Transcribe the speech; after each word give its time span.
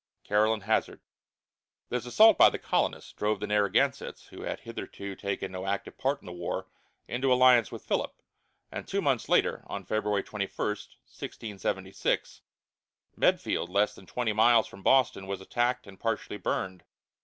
CAROLINE 0.23 0.61
HAZARD. 0.61 0.99
This 1.89 2.07
assault 2.07 2.35
by 2.35 2.49
the 2.49 2.57
colonists 2.57 3.13
drove 3.13 3.39
the 3.39 3.45
Narragansetts, 3.45 4.29
who 4.29 4.41
had 4.41 4.61
hitherto 4.61 5.13
taken 5.15 5.51
no 5.51 5.67
active 5.67 5.95
part 5.99 6.23
in 6.23 6.25
the 6.25 6.33
war, 6.33 6.65
into 7.07 7.31
alliance 7.31 7.71
with 7.71 7.85
Philip, 7.85 8.11
and 8.71 8.87
two 8.87 8.99
months 8.99 9.29
later, 9.29 9.63
on 9.67 9.85
February 9.85 10.23
21, 10.23 10.49
1676, 10.57 12.41
Medfield, 13.15 13.69
less 13.69 13.93
than 13.93 14.07
twenty 14.07 14.33
miles 14.33 14.65
from 14.65 14.81
Boston, 14.81 15.27
was 15.27 15.39
attacked 15.39 15.85
and 15.85 15.99
partially 15.99 16.37
burned. 16.37 16.83